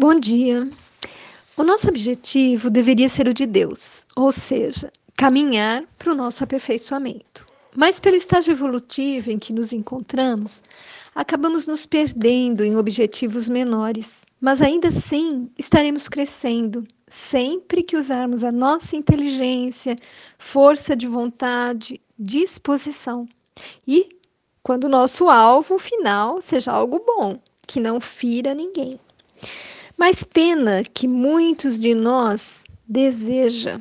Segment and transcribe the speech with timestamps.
[0.00, 0.70] Bom dia.
[1.56, 7.44] O nosso objetivo deveria ser o de Deus, ou seja, caminhar para o nosso aperfeiçoamento.
[7.74, 10.62] Mas pelo estágio evolutivo em que nos encontramos,
[11.12, 14.22] acabamos nos perdendo em objetivos menores.
[14.40, 19.96] Mas ainda assim estaremos crescendo, sempre que usarmos a nossa inteligência,
[20.38, 23.28] força de vontade, disposição.
[23.84, 24.10] E
[24.62, 29.00] quando o nosso alvo final seja algo bom, que não fira ninguém.
[29.98, 33.80] Mas pena que muitos de nós deseja,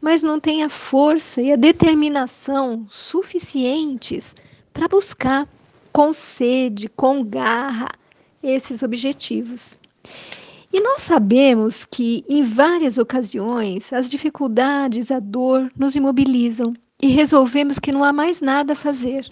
[0.00, 4.36] mas não tem a força e a determinação suficientes
[4.72, 5.48] para buscar
[5.92, 7.88] com sede, com garra,
[8.40, 9.76] esses objetivos.
[10.72, 16.72] E nós sabemos que, em várias ocasiões, as dificuldades, a dor nos imobilizam
[17.02, 19.28] e resolvemos que não há mais nada a fazer,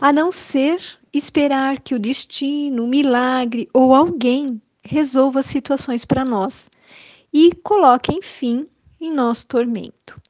[0.00, 0.80] a não ser
[1.14, 6.68] esperar que o destino, o milagre ou alguém resolva situações para nós
[7.32, 8.66] e coloque enfim
[9.00, 10.20] em nosso tormento.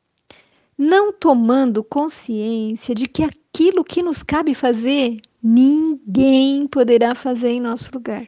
[0.76, 7.90] Não tomando consciência de que aquilo que nos cabe fazer, ninguém poderá fazer em nosso
[7.92, 8.26] lugar.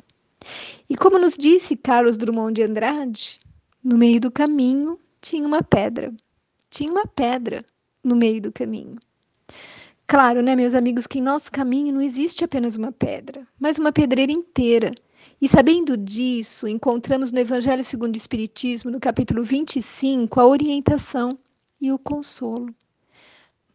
[0.88, 3.38] E como nos disse Carlos Drummond de Andrade,
[3.82, 6.12] no meio do caminho tinha uma pedra.
[6.68, 7.64] Tinha uma pedra
[8.02, 8.98] no meio do caminho.
[10.12, 13.90] Claro, né, meus amigos, que em nosso caminho não existe apenas uma pedra, mas uma
[13.90, 14.92] pedreira inteira
[15.40, 21.38] e sabendo disso, encontramos no Evangelho segundo o Espiritismo, no capítulo 25, a orientação
[21.80, 22.74] e o consolo.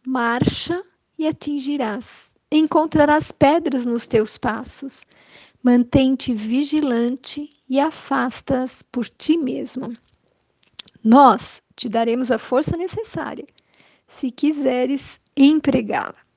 [0.06, 0.80] Marcha
[1.18, 2.30] e atingirás.
[2.52, 5.04] Encontrarás pedras nos teus passos.
[5.60, 9.92] Mantém-te vigilante e afastas por ti mesmo.
[11.02, 13.44] Nós te daremos a força necessária,
[14.06, 16.27] se quiseres empregá-la.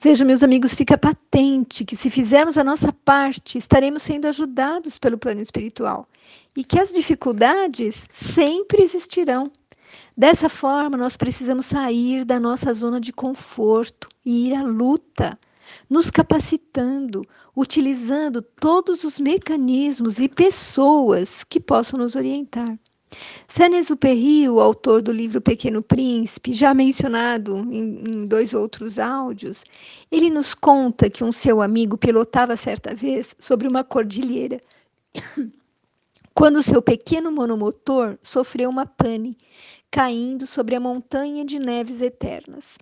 [0.00, 5.18] Veja, meus amigos, fica patente que se fizermos a nossa parte, estaremos sendo ajudados pelo
[5.18, 6.08] plano espiritual
[6.56, 9.50] e que as dificuldades sempre existirão.
[10.16, 15.36] Dessa forma, nós precisamos sair da nossa zona de conforto e ir à luta,
[15.90, 17.26] nos capacitando,
[17.56, 22.78] utilizando todos os mecanismos e pessoas que possam nos orientar.
[23.46, 29.64] Saint-Exupéry, o autor do livro Pequeno Príncipe, já mencionado em, em, dois outros áudios,
[30.10, 34.60] ele nos conta que um seu amigo pilotava certa vez sobre uma cordilheira,
[36.34, 39.36] quando seu pequeno monomotor sofreu uma pane,
[39.90, 42.76] caindo sobre a montanha de neves eternas.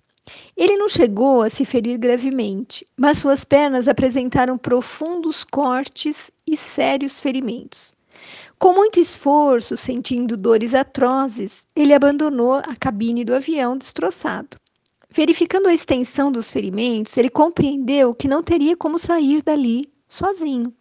[0.57, 7.21] Ele não chegou a se ferir gravemente, mas suas pernas apresentaram profundos cortes e sérios
[7.21, 7.96] ferimentos.
[8.59, 14.57] Com muito esforço, sentindo dores atrozes, ele abandonou a cabine do avião destroçado.
[15.09, 20.73] Verificando a extensão dos ferimentos, ele compreendeu que não teria como sair dali sozinho.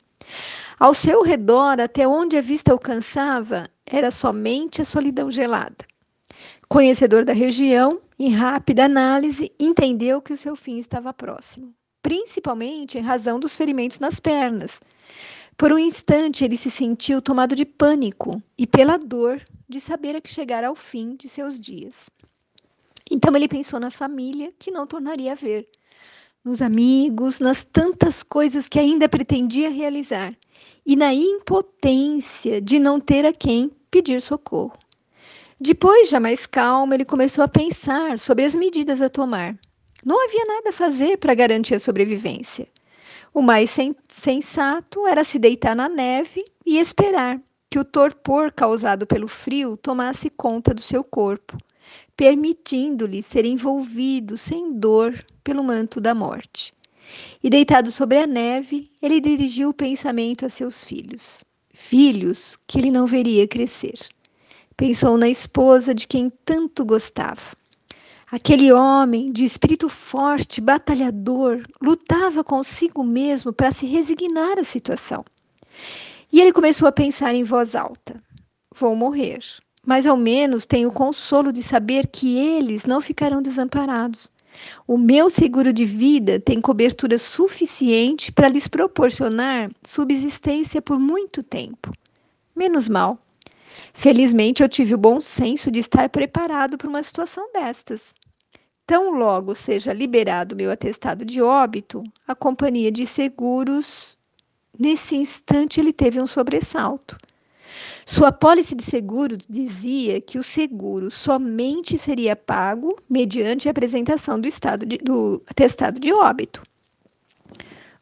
[0.78, 5.86] Ao seu redor, até onde a vista alcançava, era somente a solidão gelada.
[6.68, 11.72] Conhecedor da região, em rápida análise, entendeu que o seu fim estava próximo,
[12.02, 14.80] principalmente em razão dos ferimentos nas pernas,
[15.56, 20.32] por um instante ele se sentiu tomado de pânico e pela dor de saber que
[20.32, 22.10] chegara ao fim de seus dias.
[23.10, 25.68] Então ele pensou na família que não tornaria a ver,
[26.44, 30.36] nos amigos, nas tantas coisas que ainda pretendia realizar
[30.84, 34.78] e na impotência de não ter a quem pedir socorro.
[35.58, 39.58] Depois, já mais calmo, ele começou a pensar sobre as medidas a tomar.
[40.04, 42.68] Não havia nada a fazer para garantir a sobrevivência.
[43.36, 43.76] O mais
[44.08, 47.38] sensato era se deitar na neve e esperar
[47.70, 51.58] que o torpor causado pelo frio tomasse conta do seu corpo,
[52.16, 56.72] permitindo-lhe ser envolvido sem dor pelo manto da morte.
[57.44, 61.44] E deitado sobre a neve, ele dirigiu o pensamento a seus filhos,
[61.74, 63.98] filhos que ele não veria crescer.
[64.78, 67.52] Pensou na esposa de quem tanto gostava
[68.28, 75.24] Aquele homem de espírito forte, batalhador, lutava consigo mesmo para se resignar à situação.
[76.32, 78.16] E ele começou a pensar em voz alta:
[78.74, 79.38] Vou morrer,
[79.86, 84.32] mas ao menos tenho o consolo de saber que eles não ficarão desamparados.
[84.88, 91.92] O meu seguro de vida tem cobertura suficiente para lhes proporcionar subsistência por muito tempo.
[92.56, 93.20] Menos mal.
[93.92, 98.14] Felizmente, eu tive o bom senso de estar preparado para uma situação destas.
[98.86, 104.16] Tão logo seja liberado meu atestado de óbito, a companhia de seguros,
[104.78, 107.18] nesse instante, ele teve um sobressalto.
[108.04, 114.46] Sua pólice de seguro dizia que o seguro somente seria pago mediante a apresentação do,
[114.46, 116.62] estado de, do atestado de óbito.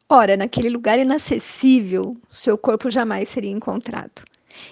[0.06, 4.22] Ora, naquele lugar inacessível, seu corpo jamais seria encontrado.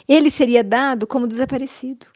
[0.08, 2.06] Ele seria dado como desaparecido.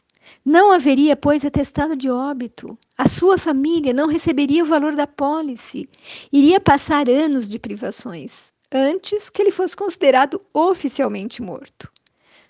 [0.43, 2.77] Não haveria, pois, atestado de óbito.
[2.97, 5.89] A sua família não receberia o valor da pólice.
[6.31, 11.91] Iria passar anos de privações antes que ele fosse considerado oficialmente morto.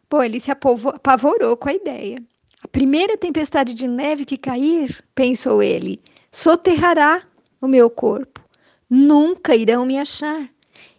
[0.10, 2.18] Bom, ele se apavorou com a ideia.
[2.64, 7.22] A primeira tempestade de neve que cair, pensou ele, soterrará
[7.62, 8.42] o meu corpo.
[8.90, 10.50] Nunca irão me achar.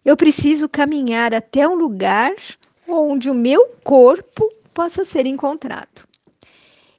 [0.05, 2.33] Eu preciso caminhar até um lugar
[2.95, 6.07] onde o meu corpo possa ser encontrado.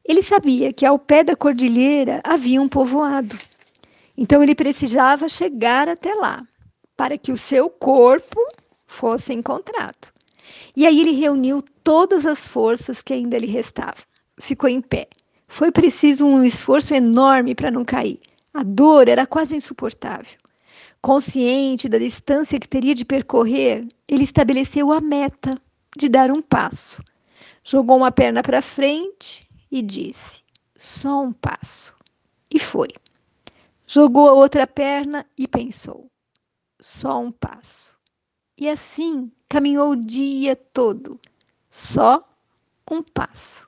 [0.04, 3.38] Ele sabia que ao pé da cordilheira havia um povoado.
[4.18, 6.46] Então ele precisava chegar até lá
[6.98, 8.40] para que o seu corpo
[8.86, 10.12] fosse encontrado.
[10.76, 14.04] E aí ele reuniu todas as forças que ainda lhe restavam.
[14.40, 15.08] Ficou em pé.
[15.48, 18.20] Foi preciso um esforço enorme para não cair.
[18.54, 20.38] A dor era quase insuportável.
[21.02, 25.60] Consciente da distância que teria de percorrer, ele estabeleceu a meta
[25.98, 27.04] de dar um passo.
[27.64, 30.44] Jogou uma perna para frente e disse:
[30.76, 31.96] Só um passo.
[32.54, 32.90] E foi.
[33.86, 36.10] Jogou a outra perna e pensou:
[36.80, 37.98] Só um passo.
[38.58, 41.20] E assim caminhou o dia todo.
[41.70, 42.28] Só
[42.90, 43.68] um passo.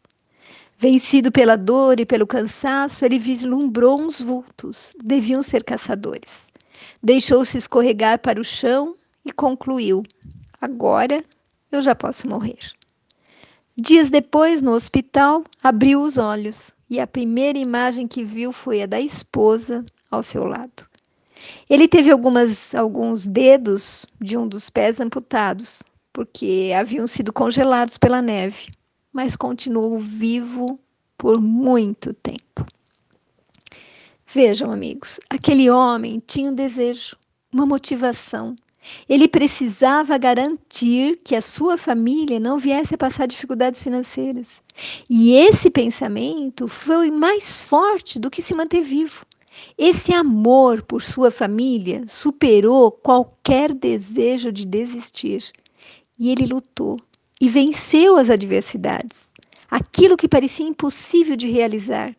[0.77, 4.93] Vencido pela dor e pelo cansaço, ele vislumbrou uns vultos.
[5.03, 6.49] Deviam ser caçadores.
[7.03, 10.03] Deixou-se escorregar para o chão e concluiu:
[10.59, 11.23] Agora
[11.71, 12.59] eu já posso morrer.
[13.77, 18.85] Dias depois, no hospital, abriu os olhos e a primeira imagem que viu foi a
[18.85, 20.85] da esposa ao seu lado.
[21.69, 25.81] Ele teve algumas, alguns dedos de um dos pés amputados,
[26.13, 28.69] porque haviam sido congelados pela neve,
[29.11, 30.79] mas continuou vivo
[31.17, 32.65] por muito tempo.
[34.33, 37.17] Vejam, amigos, aquele homem tinha um desejo,
[37.51, 38.55] uma motivação,
[39.07, 44.61] ele precisava garantir que a sua família não viesse a passar dificuldades financeiras.
[45.09, 49.25] E esse pensamento foi mais forte do que se manter vivo.
[49.77, 55.51] Esse amor por sua família superou qualquer desejo de desistir.
[56.17, 56.99] E ele lutou
[57.39, 59.27] e venceu as adversidades,
[59.69, 62.15] aquilo que parecia impossível de realizar,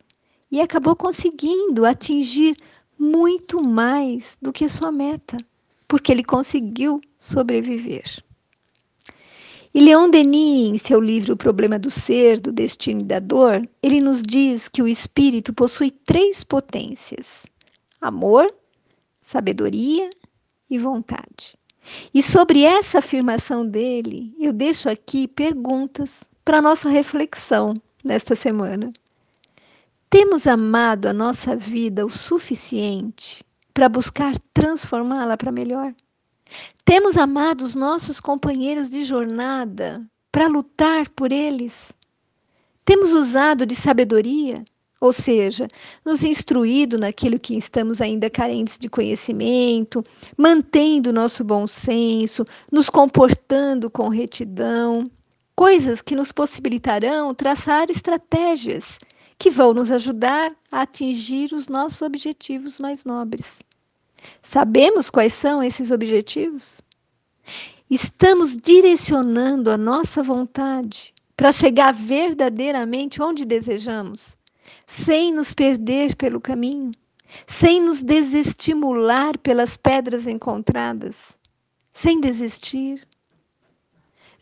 [0.51, 2.57] e acabou conseguindo atingir
[2.99, 5.39] muito mais do que a sua meta
[5.93, 8.25] porque ele conseguiu sobreviver.
[9.75, 13.69] E Leon Denis, em seu livro O Problema do Ser, do Destino e da Dor,
[13.83, 17.45] ele nos diz que o espírito possui três potências:
[18.01, 18.51] amor,
[19.21, 20.09] sabedoria
[20.71, 21.59] e vontade.
[22.15, 28.91] E sobre essa afirmação dele, eu deixo aqui perguntas para nossa reflexão nesta semana.
[30.09, 35.95] Temos amado a nossa vida o suficiente para buscar transformá-la para melhor.
[36.85, 41.93] Temos amado os nossos companheiros de jornada para lutar por eles.
[42.85, 44.65] Temos usado de sabedoria,
[45.01, 45.69] ou seja,
[46.05, 50.03] nos instruído naquilo que estamos ainda carentes de conhecimento,
[50.37, 55.05] mantendo nosso bom senso, nos comportando com retidão,
[55.55, 58.99] coisas que nos possibilitarão traçar estratégias
[59.43, 63.59] que vão nos ajudar a atingir os nossos objetivos mais nobres.
[64.41, 66.81] Sabemos quais são esses objetivos?
[67.91, 74.39] Estamos direcionando a nossa vontade para chegar verdadeiramente onde desejamos,
[74.87, 76.93] sem nos perder pelo caminho,
[77.45, 81.35] sem nos desestimular pelas pedras encontradas,
[81.91, 83.05] sem desistir,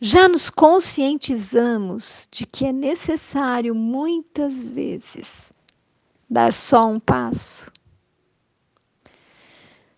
[0.03, 5.53] já nos conscientizamos de que é necessário muitas vezes
[6.27, 7.71] dar só um passo.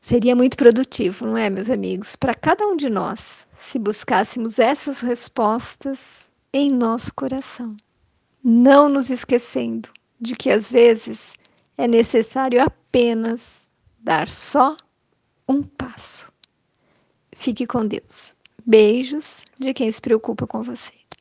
[0.01, 4.99] Seria muito produtivo, não é, meus amigos, para cada um de nós, se buscássemos essas
[4.99, 7.77] respostas em nosso coração,
[8.43, 11.33] não nos esquecendo de que às vezes
[11.77, 14.75] é necessário apenas dar só
[15.47, 16.29] um passo.
[17.31, 18.35] Fique com Deus.
[18.65, 21.02] Beijos de quem se preocupa com você.